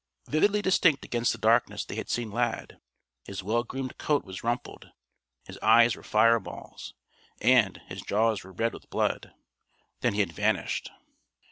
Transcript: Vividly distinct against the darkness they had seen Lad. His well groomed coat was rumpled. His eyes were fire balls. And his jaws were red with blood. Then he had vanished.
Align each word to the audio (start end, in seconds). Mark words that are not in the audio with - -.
Vividly 0.25 0.63
distinct 0.63 1.05
against 1.05 1.31
the 1.31 1.37
darkness 1.37 1.85
they 1.85 1.93
had 1.93 2.09
seen 2.09 2.31
Lad. 2.31 2.79
His 3.25 3.43
well 3.43 3.63
groomed 3.63 3.99
coat 3.99 4.25
was 4.25 4.43
rumpled. 4.43 4.89
His 5.45 5.59
eyes 5.59 5.95
were 5.95 6.01
fire 6.01 6.39
balls. 6.39 6.95
And 7.39 7.77
his 7.85 8.01
jaws 8.01 8.43
were 8.43 8.51
red 8.51 8.73
with 8.73 8.89
blood. 8.89 9.31
Then 9.99 10.15
he 10.15 10.21
had 10.21 10.33
vanished. 10.33 10.89